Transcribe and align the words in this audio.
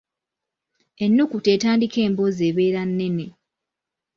Ennukuta 1.03 1.49
etandika 1.55 1.97
emboozi 2.07 2.41
ebeera 2.49 2.81
nnene. 2.89 3.25